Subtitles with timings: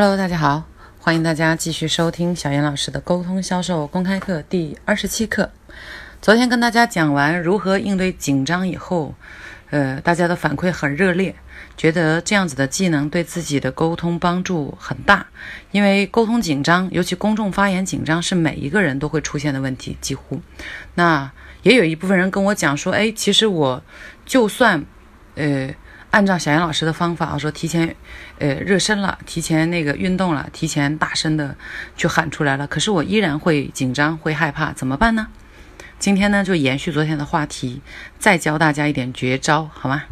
[0.00, 0.62] Hello，大家好，
[1.00, 5.50] 欢迎大家继续收听小严老师的沟通销售公开课第二十七课。
[6.22, 9.12] 昨天跟大家讲完如何应对紧张以后，
[9.70, 11.34] 呃，大家的反馈很热烈，
[11.76, 15.26] 觉得这样子的技能对自己的沟通帮助很大。
[15.72, 20.40] 因为沟通紧张，尤其公众发言紧张，是每一个人都会出现的问题，几乎。
[20.94, 21.28] 那
[21.64, 23.82] 也有一部分人跟我讲说，哎，其实我
[24.24, 24.86] 就算，
[25.34, 25.74] 呃。
[26.10, 27.94] 按照小杨老师的方法，我说提前，
[28.38, 31.54] 呃，热身了，提前那个运动了，提前大声的
[31.96, 32.66] 去喊出来了。
[32.66, 35.28] 可是我依然会紧张，会害怕，怎么办呢？
[35.98, 37.82] 今天呢，就延续昨天的话题，
[38.18, 40.04] 再教大家一点绝招，好吗？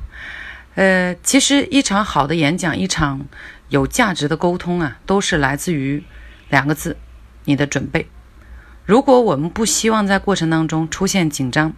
[0.74, 3.24] 呃，其实一场好的演讲，一场
[3.70, 6.04] 有价值的沟通啊，都是来自于
[6.50, 6.98] 两个字：
[7.44, 8.06] 你的准备。
[8.84, 11.72] 如果我们不希望在过程当中出现紧张，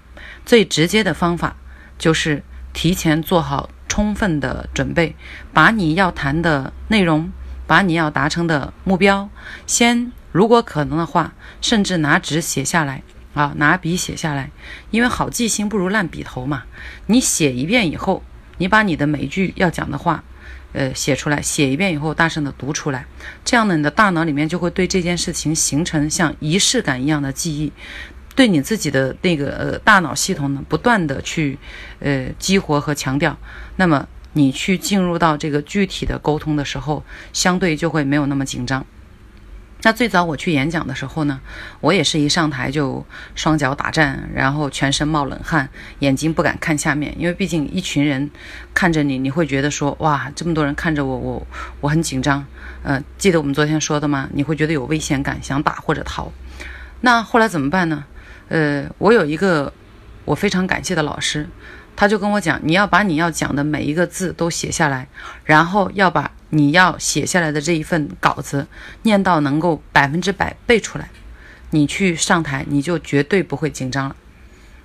[0.44, 1.56] 最直接的方法
[1.96, 2.42] 就是
[2.72, 3.70] 提前做好。
[3.98, 5.16] 充分的准备，
[5.52, 7.32] 把你要谈的内容，
[7.66, 9.28] 把你要达成的目标，
[9.66, 13.02] 先如果可能的话，甚至拿纸写下来
[13.34, 14.52] 啊，拿笔写下来，
[14.92, 16.62] 因为好记性不如烂笔头嘛。
[17.06, 18.22] 你写一遍以后，
[18.58, 20.22] 你把你的每一句要讲的话，
[20.74, 23.04] 呃，写出来，写一遍以后，大声的读出来，
[23.44, 27.72] 这样呢，你的大脑里面就会对这件事情形成像仪式感一样的记忆。
[28.38, 31.58] 对你自己的那个呃大脑系统呢，不断的去
[31.98, 33.36] 呃激活和强调，
[33.74, 38.86] 那么你去进入到这个具体的沟通的时候，相对就会没有那么紧张。
[39.82, 41.40] 那最早我去演讲的时候呢，
[41.80, 48.30] 我也是一上台就双脚打颤，然后全身冒冷汗，眼睛不敢看下面，因为毕竟一群人
[48.72, 51.44] 看着你，你会觉得说哇，这么多人看着我，我
[51.80, 52.46] 我很紧张。
[52.84, 54.28] 呃，记得我们昨天说的吗？
[54.32, 56.32] 你会觉得有危险感，想打或者逃。
[57.00, 58.04] 那后来怎么办呢？
[58.48, 59.72] 呃，我有一个
[60.24, 61.48] 我非常感谢的老师，
[61.94, 65.08] 他就跟我讲，你要把你要讲的每一个字都写下来，
[65.44, 68.66] 然后要把你要写下来的这一份稿子
[69.02, 71.10] 念到能够百分之百背出来，
[71.70, 74.16] 你去上台你就绝对不会紧张了。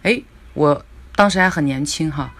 [0.02, 0.22] 哎，
[0.53, 0.86] 我
[1.16, 2.33] 当时还很年轻哈。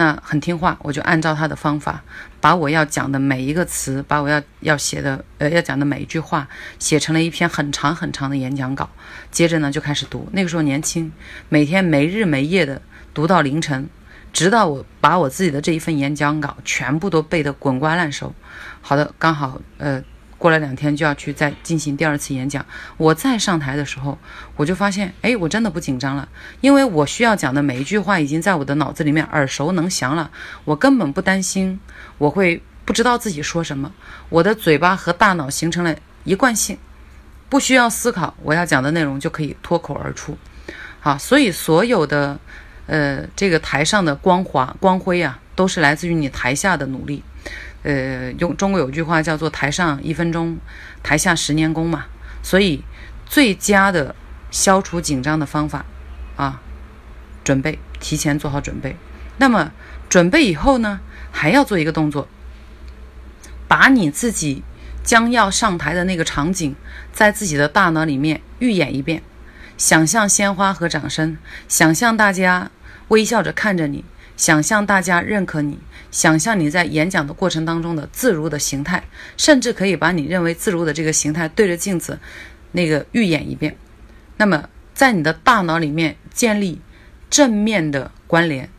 [0.00, 2.02] 那很听话，我就按照他的方法，
[2.40, 8.88] 把我要讲的每一个词，把我要要写的呃要讲的每一句话，写成了一篇很长很长的演讲稿。
[9.30, 11.12] 接着呢就开始读，那个时候年轻，
[11.50, 12.80] 每天没日没夜的
[13.12, 13.90] 读到凌晨，
[14.32, 18.34] 直到我把我自己的这一份演讲稿全部都背得滚瓜烂熟。
[18.80, 20.02] 好的，刚好呃。
[20.40, 22.64] 过了两天就要去再进行第二次演讲，
[22.96, 24.16] 我再上台的时候，
[24.56, 26.26] 我就发现，哎，我真的不紧张了，
[26.62, 30.30] 因为我需要讲的每一句话已经在我的脑子里面耳熟能详了，
[30.64, 31.78] 我根本不担心
[32.16, 33.92] 我会不知道自己说什么，
[34.30, 36.78] 我的嘴巴和大脑形成了一贯性，
[37.50, 40.38] 不需要思考我要讲的内容就可以脱口而出，
[41.00, 42.40] 好，所以所有的，
[42.86, 47.22] 呃，这个台上的光华光辉啊，都是来自于你台下的努力。
[47.82, 50.58] 呃，用中国有句话叫做“台上一分钟，
[51.02, 52.06] 台下十年功”嘛，
[52.42, 52.84] 所以
[53.26, 54.14] 最佳的
[54.50, 55.84] 消除紧张的方法
[56.36, 56.60] 啊，
[57.42, 58.96] 准备，提前做好准备。
[59.38, 59.72] 那么
[60.08, 62.28] 准备以后呢，还要做一个动作，
[63.66, 64.62] 把你自己
[65.02, 66.74] 将要上台的那个场景，
[67.12, 69.22] 在自己的大脑里面预演一遍，
[69.78, 72.70] 想象鲜花和掌声，想象大家
[73.08, 74.04] 微笑着看着你。
[74.40, 75.78] 想象大家认可你，
[76.10, 79.04] 想象你在演讲的过程当中的自如的形态，
[79.36, 82.18] 甚至可以把你认为自如的这个形态对着镜子，
[82.72, 83.76] 那个预演一遍。
[84.38, 86.80] 那么在你的大脑里面建立
[87.28, 88.70] 正面的关联，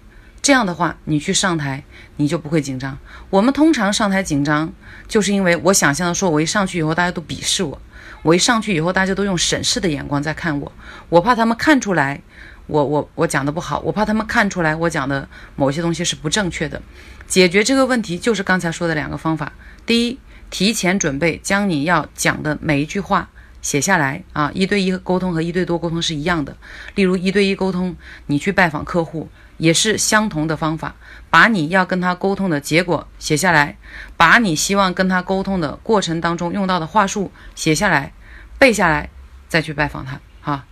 [0.42, 1.84] 这样的话你去上台
[2.16, 2.98] 你就不会紧张。
[3.30, 4.74] 我们通常上台紧张，
[5.08, 7.80] 就是因为我想象的说，我一上去以后大家都鄙视我，
[8.24, 10.72] 我一上去以后大家都用审视的眼光在看我，
[11.10, 12.20] 我怕他们看出来。
[12.72, 15.28] 我我我讲的不好，我怕他们看出来我讲的
[15.58, 16.82] 某些东西是不正确的。
[17.28, 19.52] 解决这个问题就是刚才说的两个方法：
[19.86, 20.18] 第一，
[20.50, 23.30] 提前准备，将你要讲的每一句话
[23.62, 24.50] 写下来啊。
[24.54, 26.56] 一对一沟通和一对多沟通是一样的。
[26.96, 27.94] 例如一对一沟通，
[28.28, 29.28] 你去拜访客户
[29.58, 30.96] 也是相同的方法，
[31.30, 33.78] 把你要跟他沟通的结果写下来，
[34.16, 38.14] 把你希望跟他沟通的过程当中用到的话术写下来，
[38.58, 39.10] 背下来，
[39.50, 40.18] 再去拜访他。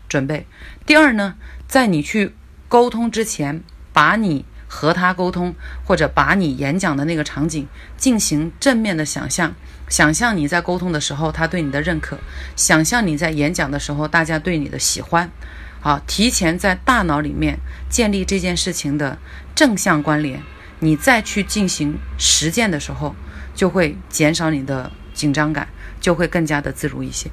[0.10, 0.46] 准备。
[0.86, 1.36] 第二呢？
[1.68, 2.34] 在你去
[2.68, 3.64] 沟通之前，
[3.94, 5.54] 把你和他沟通，
[5.86, 9.54] 或者把你演讲的那个场景进行正面的想象，
[9.88, 12.18] 想象你在沟通的时候他对你的认可，
[12.56, 15.30] 想象你在演讲的时候大家对你的喜欢，
[15.80, 17.60] 好，提前在大脑里面
[17.90, 19.18] 建立这件事情的
[19.54, 20.42] 正向关联，
[20.80, 23.16] 你再去进行实践的时候，
[23.54, 25.68] 就会减少你的紧张感，
[26.02, 27.30] 就会更加的自如一些。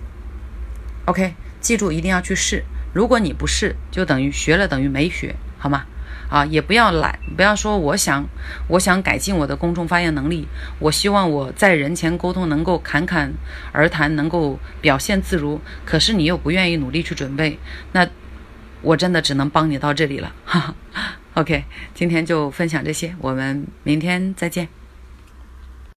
[1.07, 1.35] OK，
[1.67, 2.63] 记住一定要去试。
[2.93, 5.85] 如果你不试，就等于学了等于没学，好吗？
[6.31, 8.25] 啊，也不要懒，不要说我想，
[8.69, 10.47] 我想改进我的公众发言能力，
[10.79, 13.33] 我希望我在人前沟通能够侃侃
[13.73, 15.61] 而谈，能够表现自如。
[15.85, 17.59] 可是你又不愿意努力去准备，
[17.91, 18.07] 那
[18.83, 20.33] 我真的只能帮你到这里了。
[20.47, 20.61] 哈
[20.93, 21.65] 哈 OK，
[21.95, 24.69] 今天就分享这些，我们明天再见。